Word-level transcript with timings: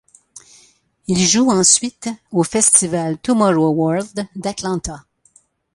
Ils 1.05 1.23
jouent 1.27 1.51
ensuite 1.51 2.09
au 2.31 2.41
festival 2.41 3.19
TomorrowWorld 3.19 4.27
d'Atlanta. 4.35 5.05